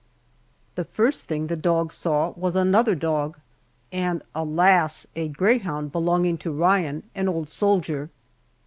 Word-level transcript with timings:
The 0.73 0.83
first 0.83 1.25
thing 1.27 1.45
the 1.45 1.55
dog 1.55 1.93
saw 1.93 2.31
was 2.31 2.55
another 2.55 2.95
dog, 2.95 3.37
and 3.91 4.23
alas! 4.33 5.05
a 5.15 5.27
greyhound 5.27 5.91
belonging 5.91 6.39
to 6.39 6.51
Ryan, 6.51 7.03
an 7.13 7.29
old 7.29 7.49
soldier. 7.49 8.09